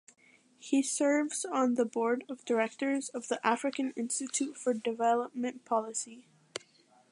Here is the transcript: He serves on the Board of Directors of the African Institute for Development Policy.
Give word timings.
He 0.57 0.81
serves 0.81 1.45
on 1.45 1.75
the 1.75 1.85
Board 1.85 2.23
of 2.27 2.43
Directors 2.43 3.09
of 3.09 3.27
the 3.27 3.39
African 3.45 3.93
Institute 3.95 4.57
for 4.57 4.73
Development 4.73 5.63
Policy. 5.63 6.25